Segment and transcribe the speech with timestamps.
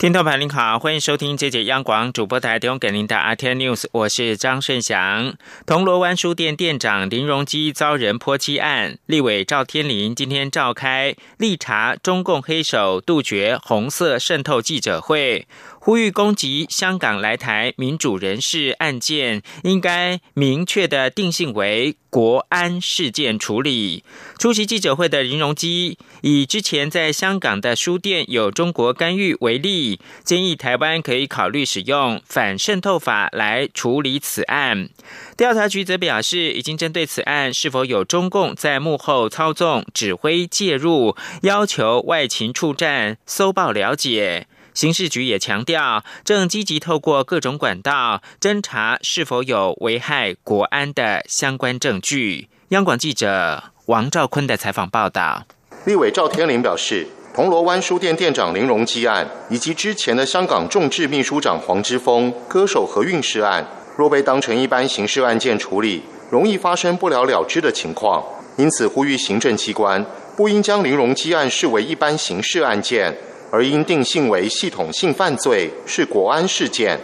[0.00, 5.34] 听众朋友您好，欢迎收听这节央广主播台提供给您的 RT News，我是张顺祥。
[5.66, 15.46] 铜锣湾书店店长林荣基遭人泼漆案，立委赵天林今天召开立查中共黑手，杜绝红色渗透记者会。
[15.82, 24.04] 呼吁攻击香港来台民主人士案件，应该明确的定性为国安事件处理。
[24.38, 34.90] 出席记者会的林荣基以之前在香港的书店有中国干预为例，建议台湾可以考虑使用反渗透法来处理此案。
[35.34, 44.46] 调查局则表示，已经针对此案是否有中共在幕后操纵、指挥、介入，要求外勤处站搜报了解。
[44.74, 52.48] 刑事局也强调，正积极透过各种管道侦查是否有危害国安的相关证据。
[52.68, 55.44] 央广记者王兆坤的采访报道。
[55.84, 68.24] 立委赵天麟表示，铜锣湾书店店长林荣基案，以及之前的香港众志秘书长黄之锋、歌手何韵诗案，若被当成一般刑事案件处理，容易发生不了了之的情况，
[68.56, 70.04] 因此呼吁行政机关
[70.36, 73.16] 不应将林荣基案视为一般刑事案件。
[73.50, 76.98] 而应定性为系统性犯罪，是国安事件。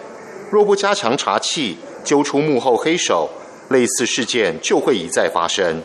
[0.51, 3.29] 若不加强查缉，揪出幕后黑手，
[3.71, 5.83] 类似事件就会一再发生。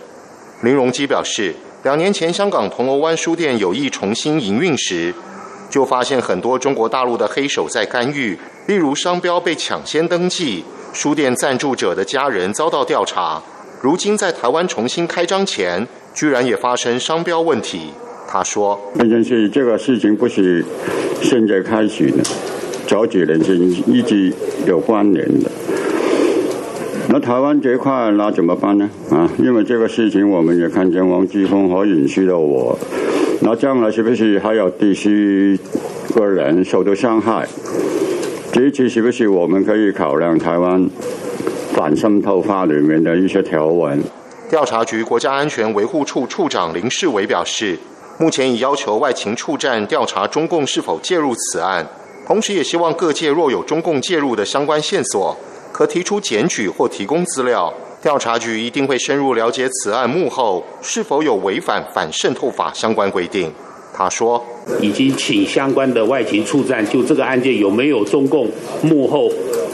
[0.62, 5.12] 林荣基表示，两年前香港铜锣湾书店有意重新营运时，
[5.70, 13.42] 就发现很多中国大陆的黑手在干预，例如商标被抢先登记，书店赞助者的家人遭到调查。
[13.82, 17.92] 如今在台湾重新开张前，居然也发生商标问题。
[18.34, 20.64] 他说：“这件事，这个事情不是
[21.22, 22.24] 现在开始的，
[22.88, 24.32] 早几年是一直
[24.66, 25.52] 有关联的。
[27.10, 28.90] 那台湾这块那怎么办呢？
[29.10, 32.80] 啊，因为这个事情我们也看见王继峰和允许的我，
[33.42, 35.60] 那将来是不是还有第四
[36.16, 37.46] 个人受到伤害？
[38.54, 40.90] 这次是不是我们可以考量台湾
[41.74, 44.02] 反渗透法里面的一些条文？”
[44.50, 47.78] 调查局国家安全维护处处长林世伟表示。
[48.18, 51.88] 目前已要求外勤处站调查中共是否介入此案，
[52.28, 55.36] 同时也希望各界若有中共介入的相关线索，
[55.72, 57.74] 可提出检举或提供资料。
[58.02, 63.52] 调查局一定会深入了解此案幕后是否有违反反渗透法相关规定。
[63.94, 64.44] 他说，
[64.80, 68.50] 已经请相关的外勤处站就这个案件有没有中共
[68.82, 69.30] 幕后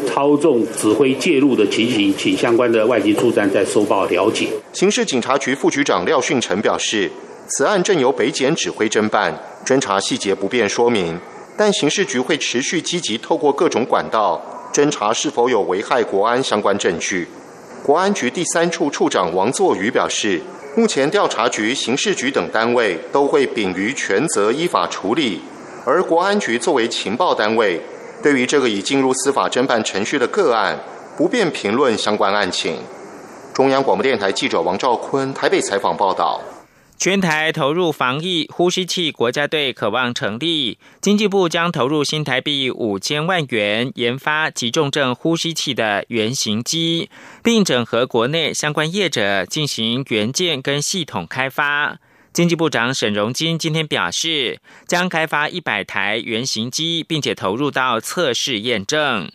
[0.07, 4.47] 操纵、指挥、介入的情形，请相关的外勤处站再收报了解。
[4.73, 7.11] 刑事警察局副局长廖训成表示。
[7.49, 9.33] 此案正由北检指挥侦办，
[9.65, 11.17] 侦查细节不便说明，
[11.55, 14.41] 但刑事局会持续积极透过各种管道
[14.73, 17.27] 侦查是否有危害国安相关证据。
[17.83, 20.41] 国安局第三处处长王作瑜表示，
[20.75, 25.41] 目前调查局、刑事局等单位都会秉于权责依法处理，
[25.85, 27.81] 而国安局作为情报单位，
[28.21, 30.77] 对于这个已进入司法侦办程序的个案，
[31.15, 32.79] 不便评论相关案情。
[33.53, 36.41] 中央广播电台记者王兆坤台北采访报道。
[36.99, 47.11] 全台投入防疫呼吸器国家队渴望成立，经济部将投入新台币五千万元研发急重症呼吸器的原型机，
[47.43, 51.99] 并整合国内相关业者进行元件跟系统开发。
[52.33, 59.31] 经济部长沈荣金今天表示，将开发一百台原型机，并且投入到测试验证。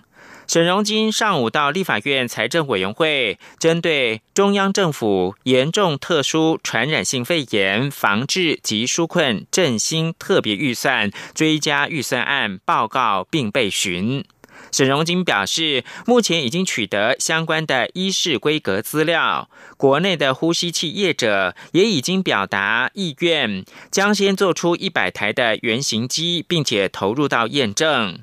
[0.53, 14.23] 沈荣金上午到立法院财政委员会，针对中央政府严重特殊传染性肺炎防治及纾困振兴特别预算追加预算案报告并被询。
[14.71, 19.49] 沈荣金表示，目前已经取得相关的医事规格资料，
[19.79, 28.19] 国内的呼吸器业者也已经表达意愿，将先做出一百台的原型机，并且投入到验证。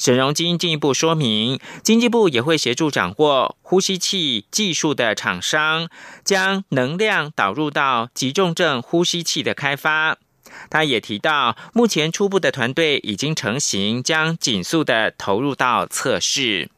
[0.00, 5.90] 沈荣金进一步说明，经济部也会协助掌握呼吸器技术的厂商，
[6.24, 10.16] 将能量导入到急重症呼吸器的开发。
[10.70, 16.70] 他也提到，目前初步的团队已经成型，将紧速的投入到测试。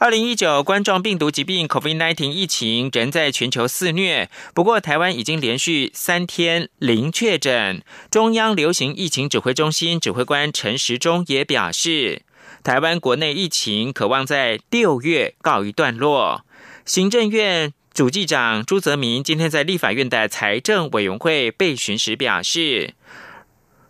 [0.00, 7.82] 二零一九冠状病毒疾病 （COVID-19） 疫情仍在全球肆虐，不过台湾已经连续三天零确诊。
[8.10, 12.22] 中央流行疫情指挥中心指挥官陈时中也表示，
[12.64, 16.46] 台湾国内疫情渴望在六月告一段落。
[16.86, 22.94] 行政院主计长朱泽民今天在立法院的财政委员会被询时表示。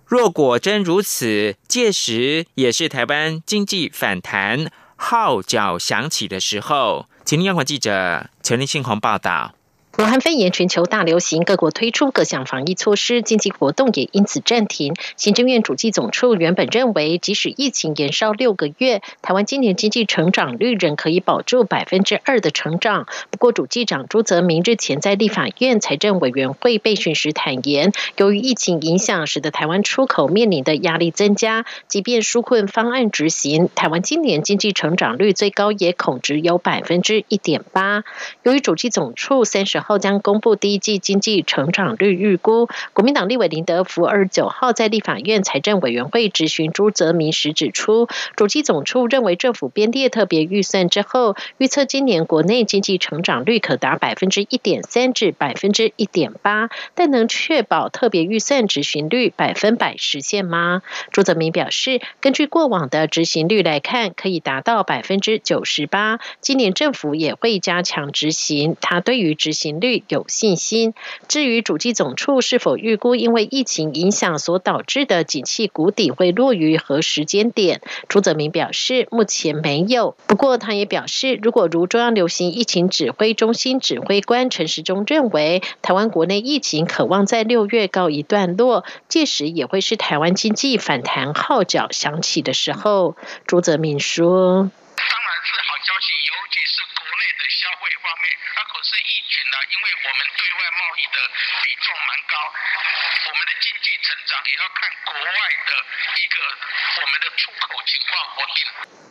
[0.05, 7.07] 若果真如此，届时也是台湾经济反弹号角响起的时候。
[7.25, 9.55] 请央广记者陈立信鸿报道。
[10.01, 14.95] 武汉肺炎全球大流行，各国推出各项防疫措施，经济活动也因此暂停。
[15.19, 23.07] 行政院主计总处原本认为，即使疫情延烧六个月，台湾今年经济成长率仍可以保住百分之二的成长。
[23.31, 31.67] 不过，主计长朱泽明日前在立法院财政委员会备询时坦言，由于疫情影响，使得台湾出口面临的压力增加。
[31.89, 38.03] 即便纾困方案执行，台湾今年经济成长率最高也恐只有百分之一点八。
[38.45, 42.69] 由于主计总处三十后将公布第一季经济成长率预估。
[42.93, 48.07] 国民党立委林德福二十九号在立法院财政委员会质询朱泽民时指出，
[48.37, 60.83] 主计总处认为政府编列特别预算之后，预测今年国内经济成长率可达百分之一点三至百分之一点八，但能确保特别预算执行率百分百实现吗？
[61.11, 66.21] 朱泽民表示，根据过往的执行率来看，可以达到百分之九十八。
[66.41, 69.70] 今年政府也会加强执行，他对于执行。
[69.79, 70.95] 率有信心。
[71.29, 80.17] 至于主计总处是否预估因为疫情影响所导致的景气谷底会落于何时间点，朱泽明表示目前没有。
[80.27, 93.17] 不过他也表示，如果如中央流行疫情指挥中心指挥官陈时中认为，台湾国内疫情渴望在六月告一段落，届时也会是台湾经济反弹号角响起的时候。
[93.47, 94.71] 朱泽明说。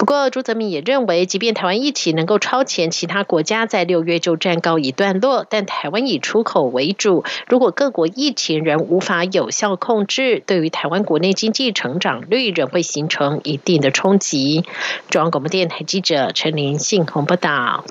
[0.10, 14.66] 不过，朱泽民也认为，即便台湾疫情能够超前其他国家，在六月就暂告一段落，但台湾以出口为主，如果各国疫情仍无法有效控制，对于台湾国内经济成长率仍会形成一定的冲击。
[15.12, 17.86] 中央广播电台记者陈林信鸿报道。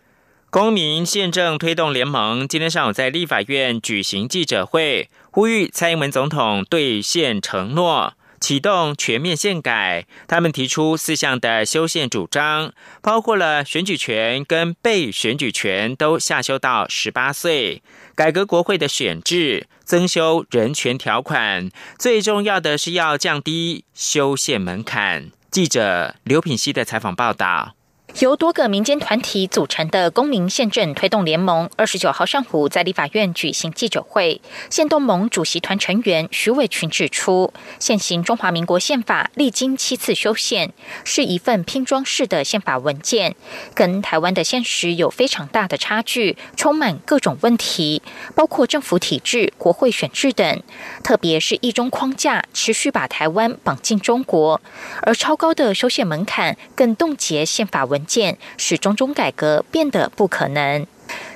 [0.51, 8.15] 公民宪政推动联盟今天上午在立法院举行记者会，呼吁蔡英文总统兑现承诺。
[8.41, 17.83] 启动全面宪改，他们提出四项的修宪主张，包括了选举权跟被选举权都下修到十八岁，
[18.15, 25.31] 改革国会的选制，增修人权条款，最重要的是要降低修宪门槛。
[25.51, 27.78] 记者刘品熙的采访报道。
[28.17, 34.41] 由多个民间团体组成的公民宪政推动联盟，二十九号上午在立法院举行记者会。
[34.71, 40.73] 宪动盟主席团成员徐伟群指出，现行中华民国宪法历经七次修宪，
[41.05, 43.37] 是一份拼装式的宪法文件，
[43.75, 48.03] 跟台湾的现实有非常大的差距，充满各种问题，
[48.35, 50.63] 包括政府体制、国会选制等。
[51.05, 54.61] 特别是一中框架持续把台湾绑进中国，
[55.03, 57.98] 而超高的修宪门槛更冻结宪法文。
[57.99, 60.87] 文件使种种改革变得不可能。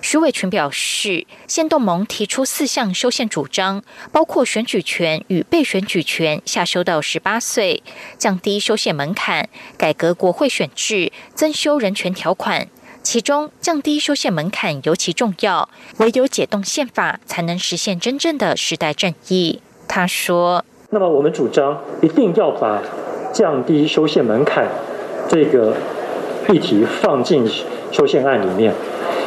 [0.01, 3.83] 徐伟群表示，宪动盟提出四项修宪主张，
[4.13, 7.83] 包括选举权与被选举权下修到十八岁，
[8.17, 12.69] 降低修宪门槛，改革国会选制，增修人权条款。
[13.03, 19.61] 其中，降低修宪门槛尤其重要，唯有解冻宪法，才能实现真正的时代正义。
[19.89, 22.83] 他说：“那么，我们主张一定要把
[23.33, 24.69] 降低修宪门槛
[25.29, 25.75] 这个。”
[26.49, 27.47] 议题放进
[27.91, 28.73] 修宪案里面，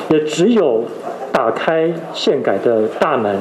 [0.09, 0.83] 也只有
[1.31, 3.37] 打开宪改的大门，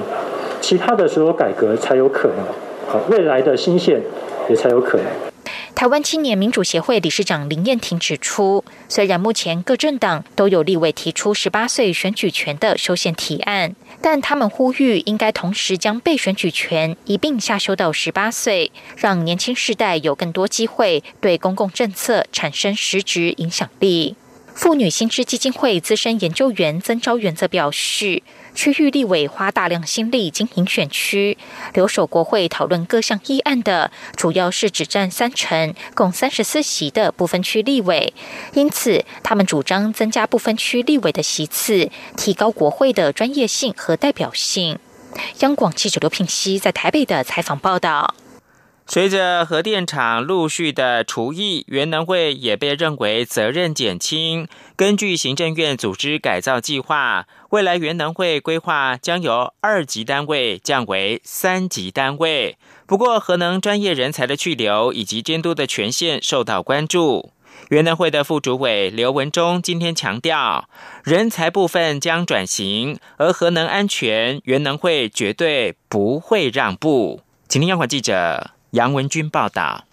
[0.61, 2.38] 其他的所有改革才有可能，
[2.87, 4.00] 好，未来的新宪
[4.49, 5.34] 也才有可能。
[5.75, 24.14] 台湾青年民主协会理事长林燕婷指出，虽然目前各政党都有立委提出十八岁选举权的修宪提案，但他们呼吁应该同时将被选举权一并下修到十八岁，让年轻世代有更多机会对公共政策产生实质影响力。
[24.54, 28.23] 妇女新知基金会资深研究员曾昭元则表示。
[28.54, 31.37] 区域立委花大量心力经营选区，
[31.75, 38.14] 留守国会讨论各项议案的，主要是只占三成，共三十四席的部分区立委。
[38.52, 44.78] 因此，他们主张增加部分区立委的席次，提高国会的专业性和代表性。
[45.40, 48.14] 央广记者刘品熙在台北的采访报道。
[48.87, 54.46] 随着核电厂陆续的除役，原能会也被认为责任减轻。
[54.76, 62.58] 根据行政院组织改造计划，未来原能会规划将由二级单位降为三级单位。
[62.84, 67.30] 不过，核能专业人才的去留以及监督的权限受到关注。
[67.68, 70.68] 原能会的副主委刘文忠今天强调，
[71.04, 77.20] 人才部分将转型，而核能安全，原能会绝对不会让步。
[77.49, 78.50] 请听央广记者。
[78.73, 79.84] 杨文军报道。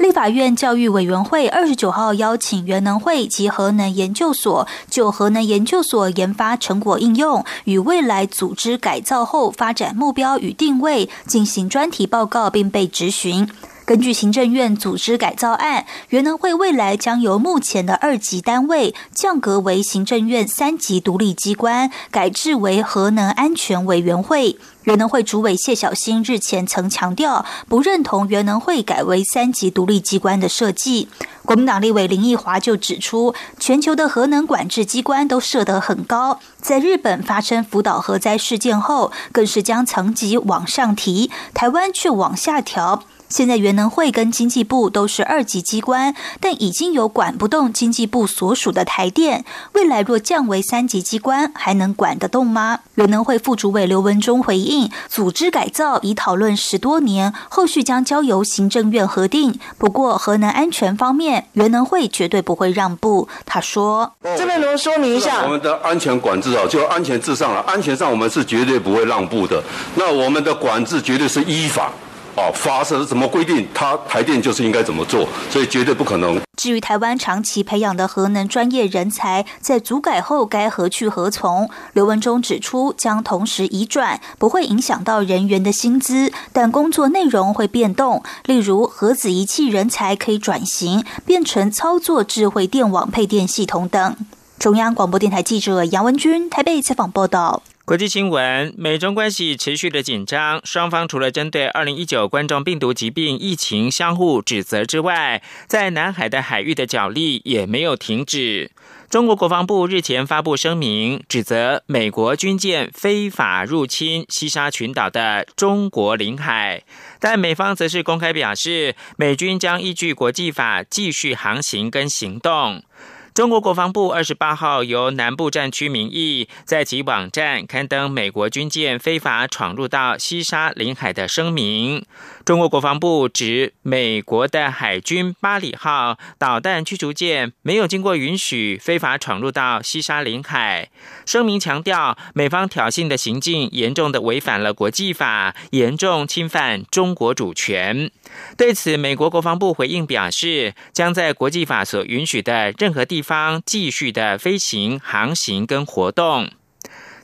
[0.00, 13.46] 立法院教育委员会二十九号邀请原能会及核能研究所就核能研究所研发成果应用与未来组织改造后发展目标与定位进行专题报告，并被质询。
[13.90, 24.56] 根据行政院组织改造案，原能会未来将由目前的二级单位降格为行政院三级独立机关，改制为核能安全委员会。
[24.84, 31.08] 原能会主委谢小新日前曾强调，不认同原能会改为三级独立机关的设计。
[31.44, 43.02] 国民党立委林奕华就指出，全球的核能管制机关都设得很高，在日本发生福岛核灾事件后，更是将层级往上提，台湾却往下调。
[43.30, 49.44] 现在原能会跟经济部都是二级机关，但已经有管不动经济部所属的台电。
[49.72, 52.80] 未来若降为三级机关，还能管得动吗？
[52.96, 59.58] 原能会副主委刘文忠回应：组织改造已讨论十多年，后续将交由行政院核定。
[59.78, 63.28] 不过核能安全方面，原能会绝对不会让步。
[63.46, 69.62] 他说：“这边能说明一下，我们的安全管制啊，就安全至上了，安全上我们是绝对不会让步的。
[69.94, 71.92] 那我们的管制绝对是依法。”
[72.36, 73.66] 哦，发射是怎么规定？
[73.74, 76.40] 它台电就是应该怎么做，所以绝对不可能。
[76.56, 81.68] 至于台湾长期培养的核能专业人才，在组改后该何去何从？
[81.94, 88.22] 刘文忠指出，将同时移转，不会影响到人员的薪资，但工作内容会变动。
[88.44, 94.16] 例如，核子仪器人才可以转型，变成操作智慧电网配电系统等。
[94.58, 97.62] 中央广播电台记者杨文君台北采访报道。
[97.90, 108.70] 国际新闻：美中关系持续的紧张，双方除了针对二零一九冠状病毒疾病疫情相互指责之外，在南海的海域的角力也没有停止。
[109.08, 116.84] 中国国防部日前发布声明，指责美国军舰非法入侵西沙群岛的中国领海，
[117.18, 122.84] 但美方则是公开表示，美军将依据国际法继续航行跟行动。
[123.32, 132.04] 中国国防部二十八号由南部战区名义在其网站刊登美国军舰非法闯入到西沙领海的声明。
[132.44, 140.90] 中国国防部指，美国的海军巴里号导弹驱逐舰没有经过允许非法闯入到西沙领海。
[141.24, 148.10] 声明强调，美方挑衅的行径严重的违反了国际法，严重侵犯中国主权。
[148.56, 156.50] 对此，美国国防部回应表示，将在国际法所允许的任何地方继续的飞行、航行跟活动。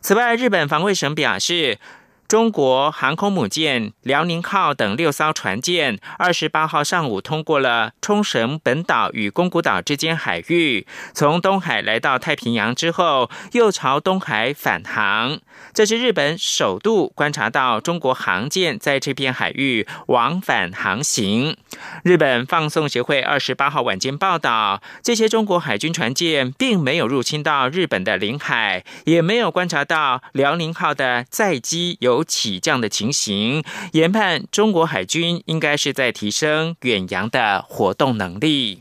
[0.00, 1.78] 此外，日本防卫省表示。
[2.28, 15.38] 中国航空母舰“辽宁号”等六艘船舰，二十八号上午通过了冲绳本岛与宫古岛之间海域，从东海来到太平洋之后，又朝东海返航。
[15.72, 21.56] 这是日本首度观察到中国航舰在这片海域往返航行。
[22.02, 32.15] 日本放送协会二十八号晚间报道，这些中国海军船舰并没有入侵到日本的领海，也没有观察到“辽宁号”的载机有。
[32.16, 38.80] 有起降的情形，研判中国海军应该是在提升远洋的活动能力。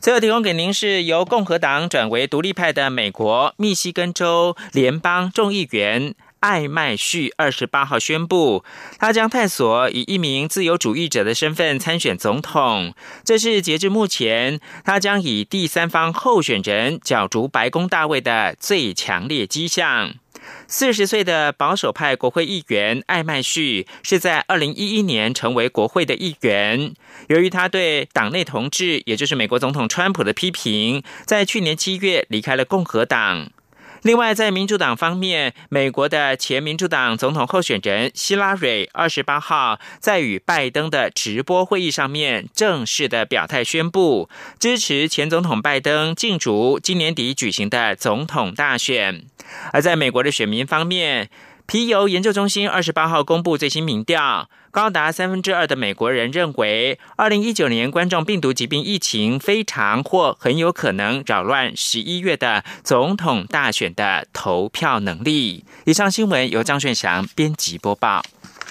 [0.00, 8.62] 最后提供给您是由共和党转为独立派的美国密西根州联邦众议员艾麦旭二十八号宣布，
[9.00, 12.94] 他将探索以一名自由主义者的身份参选总统。
[13.24, 20.14] 这是截至目前他将以第三方候选人角逐白宫大位的最强烈迹象。
[20.68, 26.94] 四十岁的保守派国会议员艾麦旭是在二零一一年成为国会的议员。
[27.28, 33.50] 由于他对党内同志，也就是美国总统川普的批评，在去年七月离开了共和党。
[34.06, 49.24] 另外，在民主党方面，美国的前民主党总统候选人希拉蕊二十八号在与拜登的直播会议上面正式的表态宣布支持前总统拜登竞逐今年底举行的总统大选。
[49.72, 51.28] 而在美国的选民方面，
[51.66, 54.48] 皮尤研究中心二十八号公布最新民调。
[54.70, 65.64] 高达三分之二的美国人认为，二零一九年冠状病毒疾病疫情非常或很有可能扰乱十一月的总统大选的投票能力。
[65.86, 68.22] 以上新闻由张炫翔编辑播报。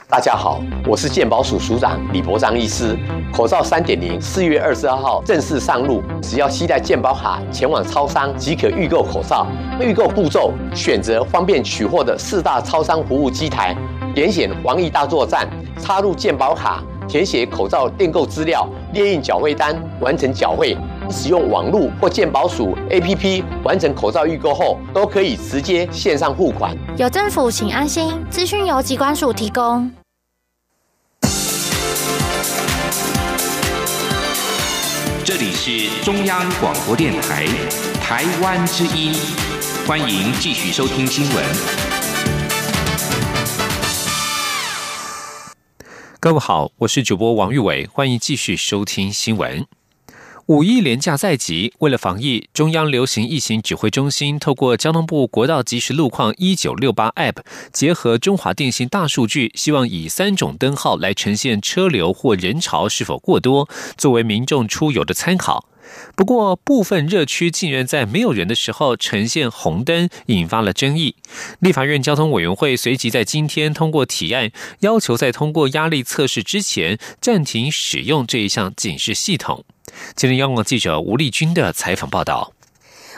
[0.07, 2.95] 大家好，我是健保署署长李博章医师。
[3.33, 9.47] 口罩三点零四月二十二号正式上路，只要携带健保卡前往超商即可预购口罩。
[9.79, 13.75] 预购步骤：选择方便取货的四大超商服务机台，
[14.13, 15.49] 点选防疫大作战。
[15.81, 20.77] 插入健保卡，填写口罩订购资料，列印缴费单，完成缴费。
[21.09, 26.75] 使用网络或健保署 APP 完成口罩预购后，都可以直接线上付款。
[26.97, 28.23] 有政府，请安心。
[28.29, 29.91] 资讯由机关署提供。
[35.23, 37.45] 这里是中央广播电台，
[38.01, 39.13] 台湾之音。
[39.87, 41.43] 欢迎继续收听新闻。
[46.19, 49.65] 各位好，我是主播王玉伟，欢迎继续收听新闻。
[50.47, 57.37] 五一连假在即，为了防疫，中央流行疫情指挥中心透过交通部国道即时路况一九六八 App，
[57.73, 65.67] 结合中华电信大数据，希望以三种灯号来呈现车流或人潮是否过多，作为民众出游的参考。
[66.15, 71.15] 不过，部分热区竟然在没有人的时候呈现红灯，引发了争议。
[71.59, 79.65] 立法院交通委员会随即在今天通过提案，要求在通过压力测试之前暂停使用这一项警示系统。
[80.15, 82.54] 今天，央广记者吴丽君的采访报道。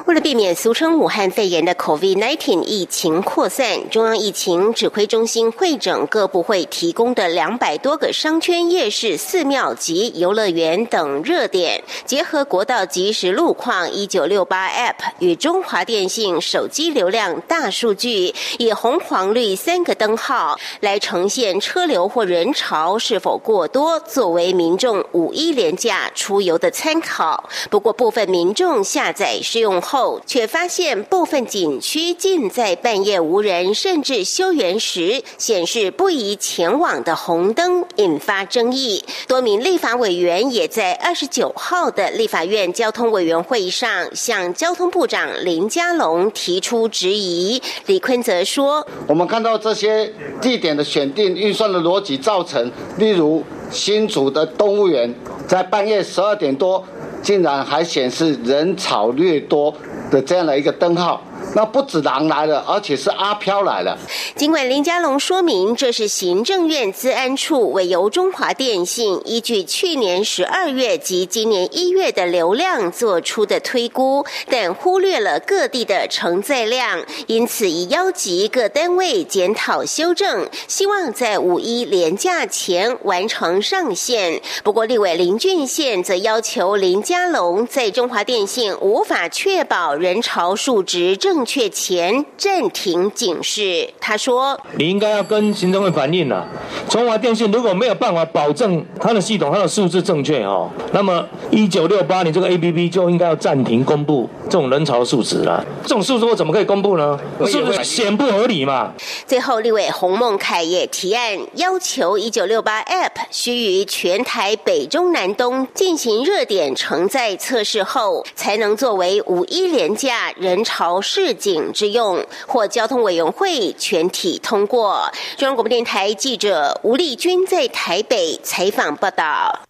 [0.07, 27.49] 为了避免俗称武汉肺炎的 COVID-19 疫情扩散，中央疫情指挥中心会诊各部会提供的两百多个商圈、夜市、寺庙及游乐园等热点，结合国道即时路况一九六八 App 与中华电信手机流量大数据，以红、黄、绿三个灯号来呈现车流或人潮是否过多，作为民众五一连假出游的参考。
[27.69, 29.81] 不过，部分民众下载试用。
[29.87, 39.03] 后却发现部分景区竟在半夜无人甚至休园时显示不宜前往的红灯，引发争议。
[39.27, 47.61] 多名立法委员也在二十九号的立法院交通委员会上向交通部长林佳龙提出质疑。
[47.85, 50.11] 李坤则说：“我们看到这些
[50.41, 55.13] 地点的选定预算的逻辑，造成例如新竹的动物园
[55.47, 56.83] 在半夜十二点多。”
[57.27, 59.75] 竟然还显示人潮略多
[60.11, 61.21] 的这样的一个灯号。
[61.55, 63.97] 那不止狼来了，而且是阿飘来了。
[64.35, 84.41] 尽管林佳龙说明这是行政院资安处委由中华电信依据去年十二月及今年一月的流量做出的推估，但忽略了各地的承载量，因此已邀集各单位检讨修正，希望在五一连假前完成上线。
[84.63, 91.47] 不过立委林俊宪则要求林佳龙在中华电信无法确保人潮数值正。
[91.47, 93.89] 确前暂停警示。
[94.01, 96.45] 他说：“你应该要跟行政会反映了。
[96.89, 105.65] 中华电信如果没有办法保证它的系统、它的数字正确哦，那么一九六八你这个 A P P 就应该要暂停公布这种人潮数值了。
[105.83, 107.17] 这种数字我怎么可以公布呢？
[107.45, 108.91] 是不是显不合理嘛？”
[109.25, 121.37] 最后，立委洪孟凯也提案要求一九六八 App 需于全台北中南东进行热点承载测试后，才能作为五一连架人潮市。
[121.37, 125.11] 井之用，获交通委员会全体通过。
[125.37, 129.66] 中央广播电台记者吴丽君在台北采访报道。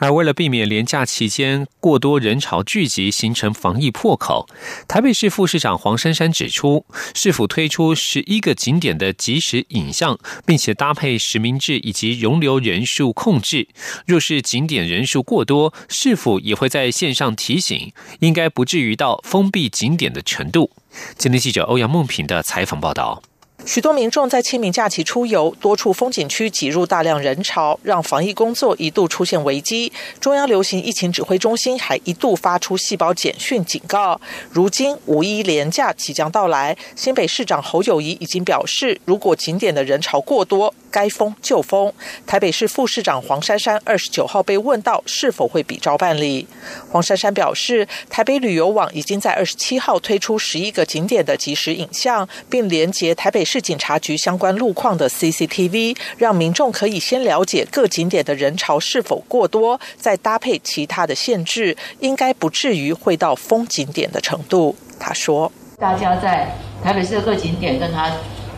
[0.00, 4.48] 而为了避免廉假期间过多人潮聚集，形成防疫破口，
[4.88, 6.84] 台北市副市长黄珊珊指出，
[7.14, 13.68] 是否推出十一个景点的即时影像，并且搭配实名制以及容留人数控制。
[14.06, 17.92] 若是景点人数过多，是否也会在线上提醒？
[18.20, 20.70] 应该不至于到封闭景点的程度。
[21.18, 23.22] 今天记者欧阳梦平的采访报道。
[23.66, 29.92] 许多民众在清明假期出游，多处风景区挤入大量人潮，让防疫工作一度出现危机。
[30.18, 34.18] 中央流行疫情指挥中心还一度发出细胞简讯警告。
[34.50, 41.92] 如今五一连假即将到来，新北市长侯友谊已经表示，如果景点的人潮过多，该封就封。
[42.26, 46.48] 台北市副市长黄珊珊二十九号被问到是否会比照办理，
[46.90, 53.44] 黄珊珊表示，台北旅游网已经在二十七号推出十一个景点的即时影像，并连接台北。
[53.50, 64.76] 市警察局相关路况的 CCTV，让民众可以先了解各景点的人潮是否过多，再搭配其他的限制，应该不至于会到封景点的程度。
[65.00, 68.08] 他说：“大家在台北市各景点跟他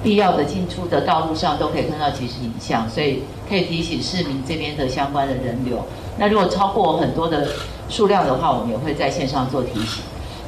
[0.03, 5.83] 必要的进出的道路上都可以看到即时影像，所以可以提醒市民这边的相关的人流。
[6.19, 7.49] 那如果超过很多的
[7.89, 10.03] 数量的话，我们也会在线上做提醒。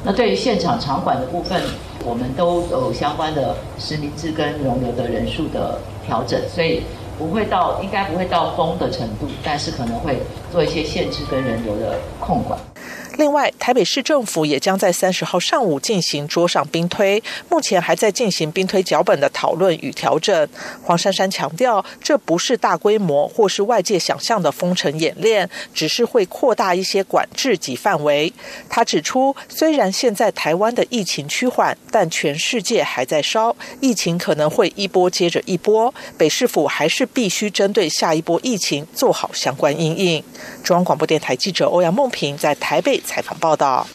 [0.05, 1.59] 那对于现场场馆的部分。”
[2.07, 6.83] 我们都有相关的实名制跟容留的人数的调整，所以
[7.17, 10.19] 不会到应该不会到封的程度，但是可能会
[10.51, 12.59] 做一些限制跟人流的控管。
[13.17, 20.47] 另外，台北市政府也将在三十号上午进行桌上兵推，目前还在进行兵推脚本的讨论与调整。
[20.83, 28.31] 黄珊珊强调，这不是大规模或是外界想象的封城演练，只是会扩大一些管制及范围。
[28.69, 35.93] 他指出，虽然现在台湾的疫情趋缓，但全世界还在烧，疫情可能会一波接着一波。
[36.17, 40.23] 北市府还是必须针对下一波疫情做好相关应应。
[40.63, 43.87] 中央广播电台记者欧阳梦平在台北采访报道。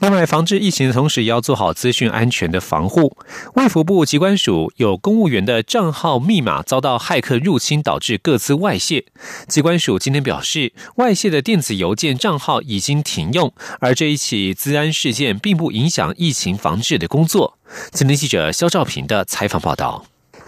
[0.00, 3.14] 另外，防治疫情的同时，也要做好资讯安全的防护。
[3.56, 9.04] 卫福部机关署有公务员的账号密码遭到骇客入侵，导致各自外泄。
[9.46, 17.58] 机关署今天表示，外泄的电子邮件账号已经停用，而这一起资安事件并不影响疫情防治的工作。
[17.92, 20.06] 今天记者肖兆平的采访报道。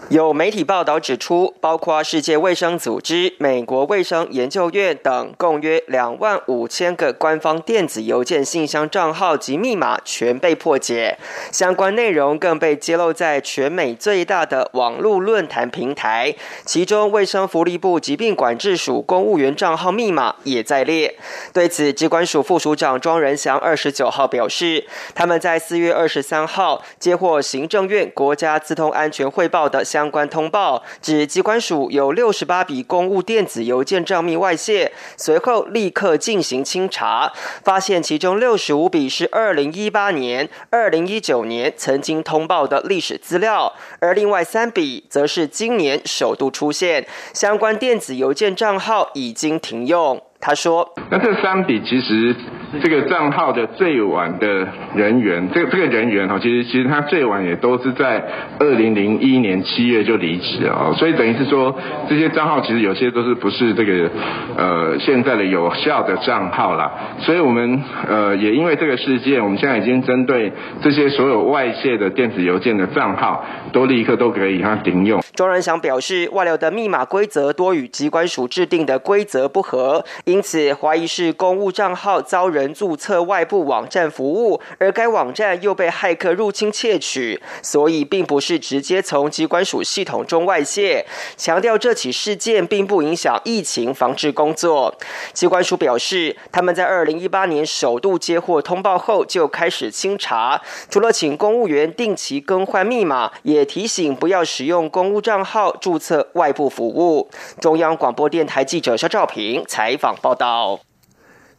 [0.08, 11.16] 有媒体报道指出，包括世界卫生组织、美国卫生研究院等，共约两万五千个官方电子邮件信箱账号及密码全被破解，
[11.50, 16.34] 相关内容更被揭露在全美最大的网络论坛平台，
[16.66, 21.16] 其中卫生福利部疾病管制署公务员账号密码也在列。
[21.54, 24.84] 对此，机关署副署长庄仁祥二十九号表示，
[25.14, 30.01] 他们在四月二十三号接获行政院国家资通安全汇报的相。
[30.02, 50.20] 相关通报指，机关署有六十八笔公务电子邮件账密外泄，随后立刻进行清查，发现其中六十五笔是二零一八年、二零一九年曾经通报的历史资料，而另外三笔则是今年首度出现，相关电子邮件账号已经停用。
[50.40, 52.34] 他说：“那这三笔其实。”
[52.80, 58.24] 这个账号的最晚的人员，这个这个人员哈，其实其实他最晚也都是在
[58.58, 61.76] 二零零一年七月就离职了，所以等于是说
[62.08, 64.10] 这些账号其实有些都是不是这个
[64.56, 75.20] 呃现在的有效的账号啦，所以我们呃也因为这个事件，我们现在已经针对这些所有外泄的电子邮件的账号，都立刻都可以它停用。
[75.34, 82.61] 庄仁祥表示，外流的密码规则多与机关署制定的规则不合，因此怀疑是公务账号遭人。
[82.62, 91.04] 人注册外部网站服务，而该网站又被骇客入侵窃取，所以并不是直接从机关署系统中外泄。
[91.36, 94.94] 强调这起事件并不影响疫情防治工作。
[95.32, 107.28] 机关署表示，他们在二零一八年首度接获通报后就开始清查，除了请公务员定期更换密码，也提醒不要使用公务账号注册外部服务。
[107.60, 110.91] 中央广播电台记者肖兆平采访报道。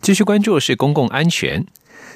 [0.04, 1.66] 继续关注的是公共安全。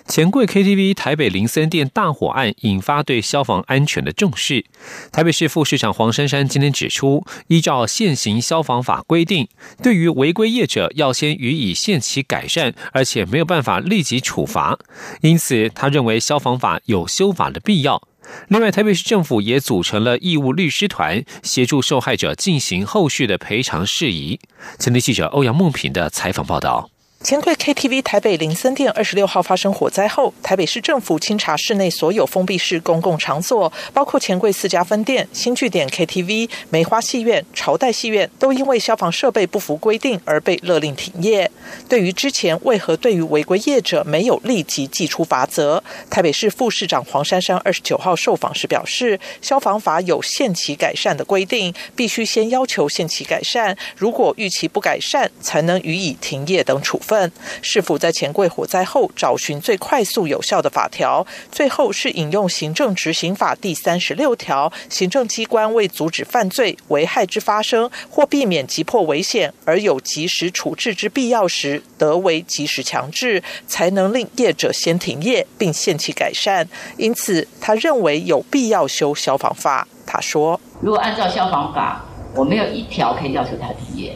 [0.05, 4.65] 钱柜 KTV 台北林森店大火案引发对消防安全的重视。
[5.09, 9.47] 台北市副市长黄珊珊今天指出，依照现行消防法规定，
[9.81, 14.77] 对于违规业者要先予以限期改善，而且没有办法立即处罚。
[15.21, 18.05] 因此，他认为消防法有修法的必要。
[18.49, 24.41] 另外，台北市政府也组成了义务律师团，协助受害者进行后续的赔偿事宜。
[24.77, 26.89] 前天记者欧阳梦平的采访报道。
[27.23, 41.51] 钱柜 KTV 台北林森店二十六号发生火灾后，台北市政府清查室内所有封闭式公共场所，包括钱柜四家分店、新据点 KTV、梅花戏院、朝代戏院，都因为消防设备不符规定而被勒令停业。
[41.89, 57.06] 对于之前为何对于违规业者没有立即寄出罚则，台北市副市长黄珊珊二十九号受访时表示，消防法有限期改善的规定，必须先要求限期改善，如果逾期不改善，才能予以停业等处罚。
[57.07, 61.25] 分是否在钱柜火灾后找寻最快速有效的法条？
[61.49, 76.67] 最后是引用行政执行法第三十六条，行政机关为阻止犯罪、危害之发生或避免急迫危险而有及时处置之必要时，得为及时强制，才能令业者先停业并限期改善。
[76.97, 79.87] 因此，他认为有必要修消防法。
[80.05, 82.03] 他说：“如果按照消防法，
[82.35, 84.15] 我没有一条可以要求他停业，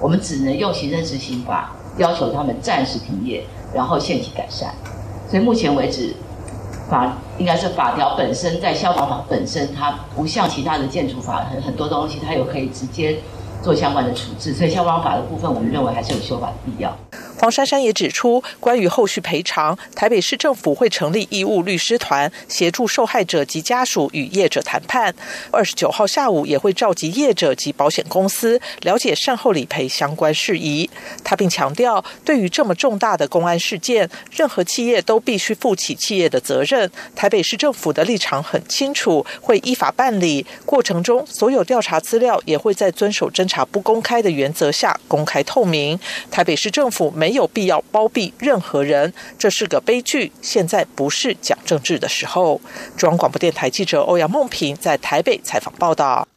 [0.00, 4.72] 我们只能用行政执行法。”要求他们暂时停业，然后限期改善。
[5.28, 6.14] 所以目前为止，
[6.88, 13.16] 法应该是法条本身在消防法本身，它不像其他的建筑法很很多东西，它有可以直接
[13.62, 14.52] 做相关的处置。
[14.52, 16.94] 所以消防法的部分，我们认为还是有修法的必要。
[17.42, 25.12] 黄珊珊也指出，关于后续赔偿，台北市政府会成立义务律师团，协助受害者及家属与业者谈判。
[25.50, 30.88] 二十九号下午也会召集业者及保险公司，了解善后理赔相关事宜。
[31.24, 36.88] 他并强调，对于这么重大的公安事件，任何企业都必须负起企业的责任。
[37.16, 40.46] 台北市政府的立场很清楚，会依法办理。
[40.64, 45.98] 过程中，所有调查资料也会在遵守侦查不公开的原则下公开透明。
[46.30, 47.31] 台北市政府没。
[47.32, 50.30] 没有必要包庇任何人，这是个悲剧。
[50.42, 52.60] 现在不是讲政治的时候。
[52.94, 56.28] 中央广播电台记者欧阳梦平在台北采访报道。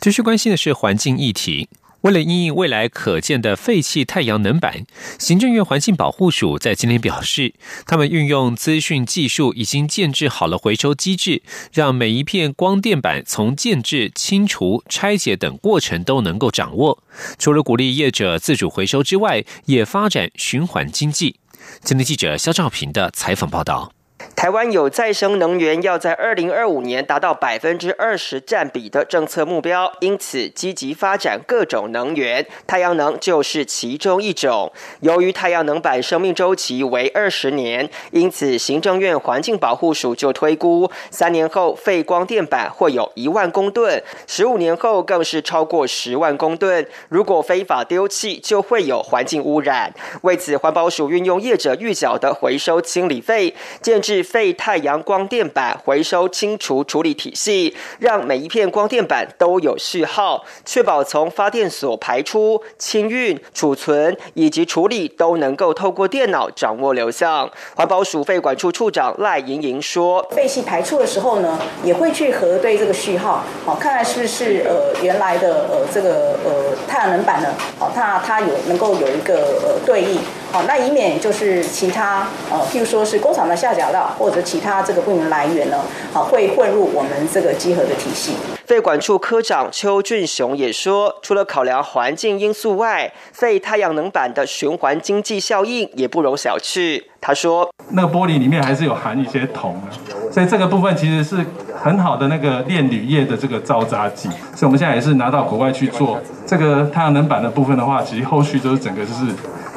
[0.00, 1.68] 继续关心的是环境议题。
[2.02, 4.86] 为了应应未来可见的废弃太阳能板，
[5.18, 7.54] 行政院环境保护署在今天表示，
[7.86, 17.02] 他们运用资讯技术，已经建制好了回收机制，让每一片光电板从建制、清除、拆解等过程都能够掌握。
[17.38, 21.36] 除了鼓励业者自主回收之外，也发展循环经济。
[21.82, 23.92] 今天记者肖兆平的采访报道。
[24.36, 34.72] 台湾有再生能源要在二零二五年达到百分之二十占比的政策目标，因此积极发展各种能源，太阳能就是其中一种。
[35.00, 46.86] 由于太阳能板生命周期为二十年，因此行政院环境保护署就推估，三年后废光电板会有一万公吨，十五年后更是超过十万公吨。
[47.10, 49.92] 如果非法丢弃，就会有环境污染。
[50.22, 54.24] 为此，环保署运用业者预缴的回收清理费，建制。
[54.30, 67.50] 废太阳光电板回收清除处理体系，让每一片光电板都有序号，确保从发电所排出、清运、储存以及处理都能够透过电脑掌握流向。
[67.74, 80.20] 环保署废管处处长赖莹莹说：“废气排出的时候呢，也会去核对这个序号，好，看看是不是呃原来的呃这个呃太阳能板呢，好，它它有能够有一个呃对应。”
[80.52, 85.78] 好，那以免就是其他呃，譬如说是工厂的下脚料，或者其他这个不明来源呢，
[86.12, 88.32] 好会混入我们这个集合的体系。
[88.66, 97.00] 废管处科长邱俊雄也说，除了考量环境因素外，废太阳能板的循环经济效应也不容小觑。
[97.20, 99.86] 他说，那个玻璃里面还是有含一些铜啊，
[100.32, 101.44] 所以这个部分其实是
[101.80, 109.26] 很好的那个炼铝业的这个造渣剂，所以我们现在也是拿到国外去做这个太阳能板的部分的话，其实后续都是整个就是。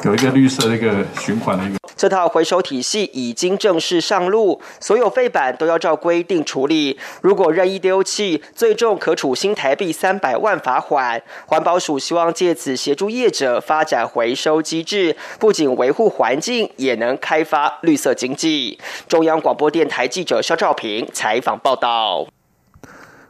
[0.04, 6.98] 有一个绿色的一个循环的一个，这套回收体系已经正式上路，所有废板都要照规定处理。
[7.22, 11.22] 如果任意丢弃，最重可处新台币三百万罚款。
[11.46, 18.78] 环保署希望借此协助业者发展回收机制，不仅维护环境，也能开发绿色经济。
[19.08, 22.26] 中央广播电台记者肖兆平采访报道。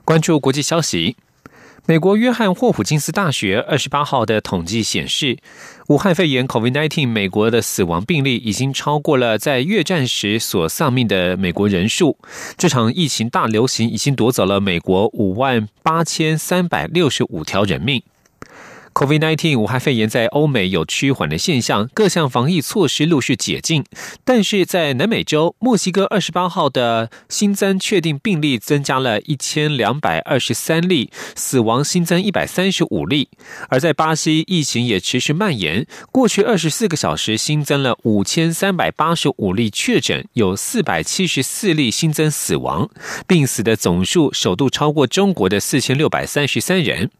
[0.04, 1.16] 关注国际消息。
[1.86, 5.36] 美国约翰霍普金斯大学二十八号的统计显示，
[5.88, 12.16] 武汉肺炎 （COVID-19） 美国的死亡病例已经超过了在越战时所丧命的美国人数。
[12.56, 18.02] 这场疫情大流行已经夺走了美国五万八千三百六十五条人命。
[18.94, 23.84] COVID-19 武汉肺炎在欧美有趋缓的现象，各项防疫措施陆续解禁。
[24.24, 33.28] 但是在南美洲，墨西哥二十八号的新增确定病例增加了一千两百二十三例，死亡新增一百三十五例。
[33.68, 42.88] 而在巴西，疫情也持续蔓延，过去二十四个小时新增了五千三百八十五例确诊，有四百七十四例新增死亡，
[43.26, 47.10] 病死的总数首度超过中国的四千六百三十三人。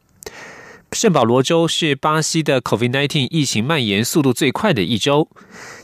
[0.93, 5.29] 圣保罗州是巴西的 COVID-19 疫情蔓延速度最快的一周。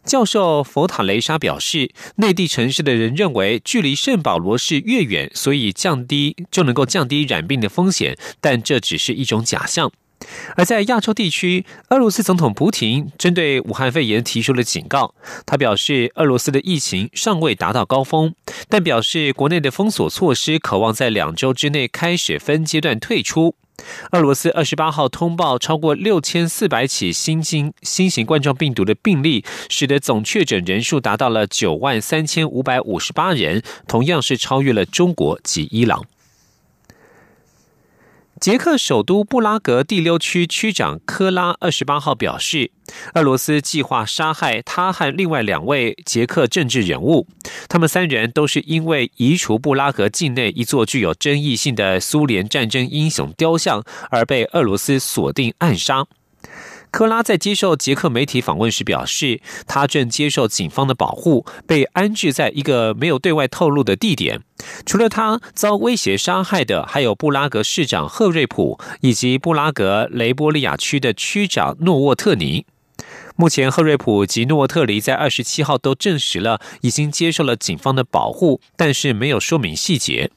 [0.05, 9.91] 教授佛塔雷莎表示，内地城市的人认为距离圣保罗市越远，所以降低就能够降低染病的风险，但这只是一种假象。
[10.55, 15.15] 而在亚洲地区，俄罗斯总统普京针对武汉肺炎提出了警告。
[15.45, 18.35] 他表示，俄罗斯的疫情尚未达到高峰，
[18.69, 23.57] 但表示国内的封锁措施渴望在两周之内开始分阶段退出。
[24.13, 36.05] 俄罗斯二十八号通报超过六千四百起新型新型冠状病毒的病例，使得总确诊人数达到了九万三千五百五十八人，同样是超越了中国及伊朗。
[38.41, 42.71] 捷克首都布拉格第六区区长科拉二十八号表示，
[43.13, 47.27] 俄罗斯计划杀害他和另外两位捷克政治人物。
[47.69, 56.07] 他们三人都是因为移除布拉格境内一座具有争议性的苏联战争英雄雕像而被俄罗斯锁定暗杀。
[56.91, 64.41] 科拉在接受捷克媒体访问时表示，他正接受警方的保护，被安置在一个没有对外透露的地点。
[64.85, 72.67] 除了他遭威胁杀害的，还有布拉格市长赫瑞普以及布拉格雷波利亚区的区长诺沃特尼。
[73.37, 80.31] 目前，赫瑞普及诺沃特尼在二十七号都证实了已经接受了警方的保护，但是没有说明细节。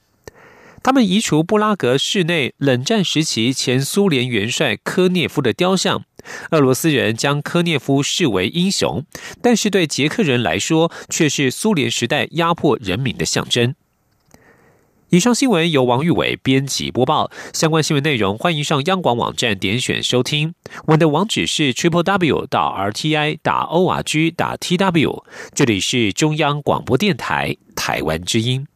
[0.84, 6.04] 他们移除布拉格市内冷战时期前苏联元帅科涅夫的雕像。
[6.52, 9.06] 俄罗斯人将科涅夫视为英雄，
[9.42, 13.74] 但是对捷克人来说却是苏联时代压迫人民的象征。
[15.10, 17.32] 以上新闻由王玉伟编辑播报。
[17.54, 20.54] 相关新闻内容欢迎上央广网站点选收听。
[20.88, 25.24] 我的网址是 triple w 到 r t i 打 o r g 打 t w。
[25.54, 28.68] 这里是中央广播电台台湾之音。